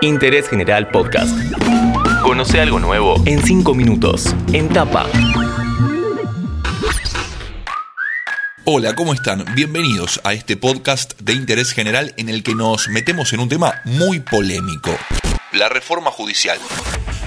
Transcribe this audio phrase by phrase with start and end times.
[0.00, 1.36] Interés General Podcast.
[2.22, 4.34] Conoce algo nuevo en 5 minutos.
[4.52, 5.06] En tapa.
[8.64, 9.44] Hola, ¿cómo están?
[9.54, 13.80] Bienvenidos a este podcast de interés general en el que nos metemos en un tema
[13.84, 14.90] muy polémico,
[15.52, 16.58] la reforma judicial.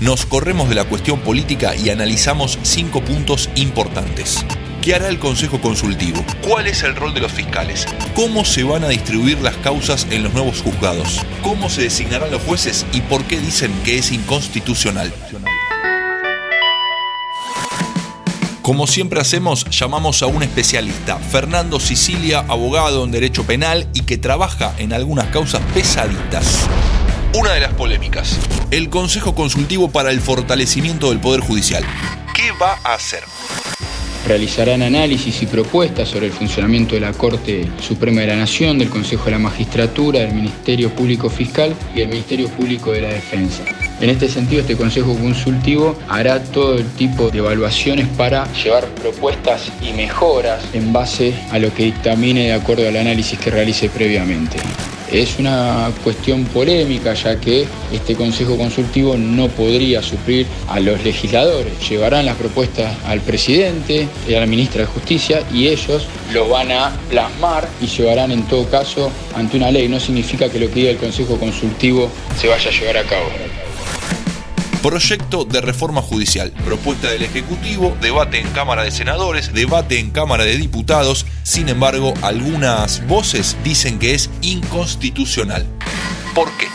[0.00, 4.44] Nos corremos de la cuestión política y analizamos cinco puntos importantes.
[4.86, 6.24] ¿Qué hará el Consejo Consultivo?
[6.46, 7.88] ¿Cuál es el rol de los fiscales?
[8.14, 11.22] ¿Cómo se van a distribuir las causas en los nuevos juzgados?
[11.42, 15.12] ¿Cómo se designarán los jueces y por qué dicen que es inconstitucional?
[18.62, 24.18] Como siempre hacemos, llamamos a un especialista, Fernando Sicilia, abogado en Derecho Penal y que
[24.18, 26.60] trabaja en algunas causas pesaditas.
[27.34, 28.38] Una de las polémicas,
[28.70, 31.84] el Consejo Consultivo para el Fortalecimiento del Poder Judicial.
[32.36, 33.24] ¿Qué va a hacer?
[34.26, 38.88] Realizarán análisis y propuestas sobre el funcionamiento de la Corte Suprema de la Nación, del
[38.88, 43.62] Consejo de la Magistratura, del Ministerio Público Fiscal y del Ministerio Público de la Defensa.
[44.00, 49.72] En este sentido, este Consejo Consultivo hará todo el tipo de evaluaciones para llevar propuestas
[49.80, 54.58] y mejoras en base a lo que dictamine de acuerdo al análisis que realice previamente.
[55.10, 61.72] Es una cuestión polémica ya que este Consejo Consultivo no podría suplir a los legisladores.
[61.88, 66.72] Llevarán las propuestas al presidente y a la ministra de Justicia y ellos lo van
[66.72, 69.88] a plasmar y llevarán en todo caso ante una ley.
[69.88, 73.26] No significa que lo que diga el Consejo Consultivo se vaya a llevar a cabo.
[74.86, 76.52] Proyecto de reforma judicial.
[76.64, 81.26] Propuesta del Ejecutivo, debate en Cámara de Senadores, debate en Cámara de Diputados.
[81.42, 85.66] Sin embargo, algunas voces dicen que es inconstitucional.
[86.36, 86.68] ¿Por qué?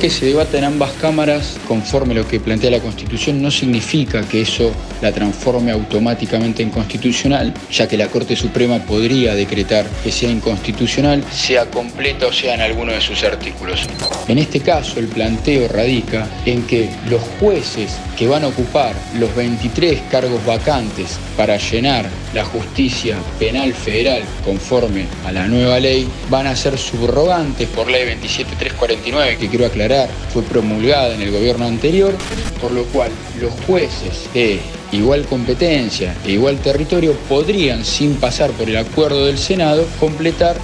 [0.00, 4.40] Que se debata en ambas cámaras conforme lo que plantea la Constitución no significa que
[4.40, 10.30] eso la transforme automáticamente en constitucional, ya que la Corte Suprema podría decretar que sea
[10.30, 13.86] inconstitucional, sea completa o sea en alguno de sus artículos.
[14.26, 19.34] En este caso, el planteo radica en que los jueces que van a ocupar los
[19.36, 26.46] 23 cargos vacantes para llenar la justicia penal federal conforme a la nueva ley van
[26.46, 32.14] a ser subrogantes por ley 27349 que quiero aclarar fue promulgada en el gobierno anterior,
[32.60, 34.60] por lo cual los jueces de
[34.92, 40.56] igual competencia e igual territorio podrían, sin pasar por el acuerdo del Senado, completar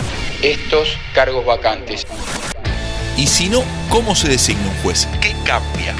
[0.42, 2.06] estos cargos vacantes.
[3.16, 5.08] Y si no, ¿cómo se designa un juez?
[5.20, 5.94] ¿Qué cambia?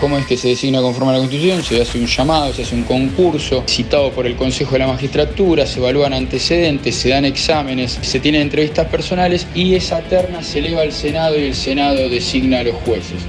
[0.00, 1.62] ¿Cómo es que se designa conforme a la Constitución?
[1.62, 5.66] Se hace un llamado, se hace un concurso citado por el Consejo de la Magistratura,
[5.66, 10.80] se evalúan antecedentes, se dan exámenes, se tienen entrevistas personales y esa terna se eleva
[10.80, 13.20] al Senado y el Senado designa a los jueces.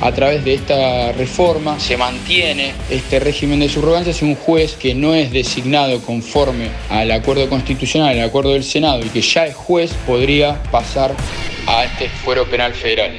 [0.00, 4.96] A través de esta reforma se mantiene este régimen de subrogancia si un juez que
[4.96, 9.54] no es designado conforme al acuerdo constitucional, al acuerdo del Senado y que ya es
[9.54, 11.14] juez podría pasar
[11.68, 13.12] a este fuero penal federal.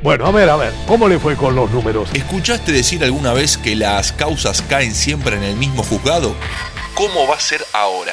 [0.00, 2.10] Bueno, a ver, a ver, ¿cómo le fue con los números?
[2.14, 6.36] ¿Escuchaste decir alguna vez que las causas caen siempre en el mismo juzgado?
[6.94, 8.12] ¿Cómo va a ser ahora?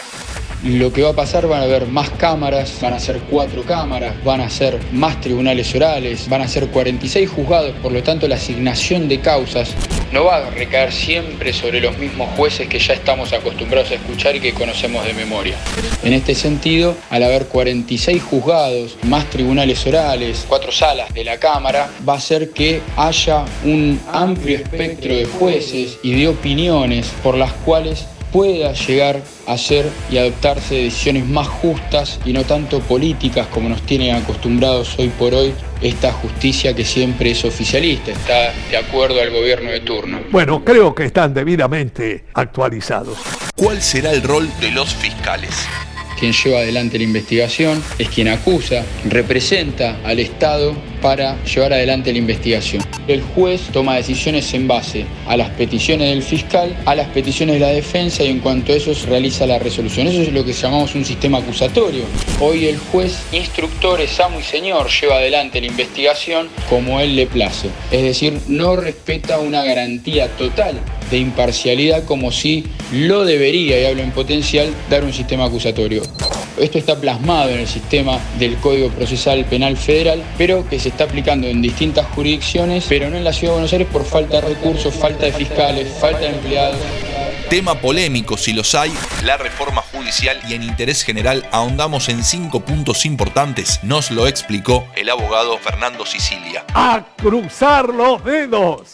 [0.65, 4.15] Lo que va a pasar van a haber más cámaras, van a ser cuatro cámaras,
[4.23, 8.33] van a ser más tribunales orales, van a ser 46 juzgados, por lo tanto la
[8.33, 9.75] asignación de causas
[10.11, 14.35] no va a recaer siempre sobre los mismos jueces que ya estamos acostumbrados a escuchar
[14.35, 15.55] y que conocemos de memoria.
[16.03, 21.91] En este sentido, al haber 46 juzgados, más tribunales orales, cuatro salas de la Cámara,
[22.07, 27.51] va a hacer que haya un amplio espectro de jueces y de opiniones por las
[27.53, 28.05] cuales
[28.35, 33.81] pueda llegar a hacer y adoptarse decisiones más justas y no tanto políticas como nos
[33.83, 39.31] tienen acostumbrados hoy por hoy esta justicia que siempre es oficialista, está de acuerdo al
[39.31, 40.19] gobierno de turno.
[40.31, 43.17] Bueno, creo que están debidamente actualizados.
[43.55, 45.65] ¿Cuál será el rol de los fiscales?
[46.19, 50.73] quien lleva adelante la investigación, es quien acusa, representa al Estado
[51.05, 52.83] para llevar adelante la investigación.
[53.07, 57.59] El juez toma decisiones en base a las peticiones del fiscal, a las peticiones de
[57.59, 60.07] la defensa y en cuanto a eso realiza la resolución.
[60.07, 62.05] Eso es lo que llamamos un sistema acusatorio.
[62.39, 67.27] Hoy el juez instructor es amo y señor, lleva adelante la investigación como él le
[67.27, 67.69] place.
[67.91, 70.79] Es decir, no respeta una garantía total
[71.11, 76.01] de imparcialidad como si lo debería, y hablo en potencial, dar un sistema acusatorio.
[76.57, 81.03] Esto está plasmado en el sistema del Código Procesal Penal Federal, pero que se está
[81.03, 84.49] aplicando en distintas jurisdicciones, pero no en la Ciudad de Buenos Aires por falta de
[84.49, 86.79] recursos, falta de fiscales, falta de empleados.
[87.49, 88.91] Tema polémico, si los hay,
[89.23, 93.79] la reforma judicial y en interés general ahondamos en cinco puntos importantes.
[93.83, 96.65] Nos lo explicó el abogado Fernando Sicilia.
[96.73, 98.93] ¡A cruzar los dedos!